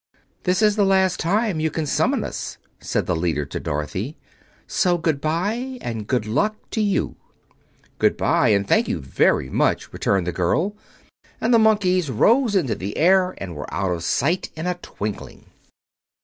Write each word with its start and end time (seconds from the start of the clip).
"This 0.45 0.63
is 0.63 0.77
the 0.77 0.83
last 0.83 1.19
time 1.19 1.59
you 1.59 1.69
can 1.69 1.85
summon 1.85 2.23
us," 2.23 2.57
said 2.79 3.05
the 3.05 3.15
leader 3.15 3.45
to 3.45 3.59
Dorothy; 3.59 4.17
"so 4.65 4.97
good 4.97 5.21
bye 5.21 5.77
and 5.79 6.07
good 6.07 6.25
luck 6.25 6.55
to 6.71 6.81
you." 6.81 7.17
"Good 7.99 8.17
bye, 8.17 8.47
and 8.49 8.67
thank 8.67 8.87
you 8.87 8.99
very 8.99 9.51
much," 9.51 9.93
returned 9.93 10.25
the 10.25 10.31
girl; 10.31 10.75
and 11.39 11.53
the 11.53 11.59
Monkeys 11.59 12.09
rose 12.09 12.55
into 12.55 12.73
the 12.73 12.97
air 12.97 13.35
and 13.37 13.55
were 13.55 13.71
out 13.71 13.91
of 13.91 14.03
sight 14.03 14.49
in 14.55 14.65
a 14.65 14.73
twinkling. 14.73 15.45